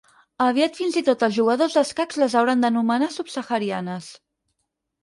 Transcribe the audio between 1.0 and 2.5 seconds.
i tot els jugadors d'escacs les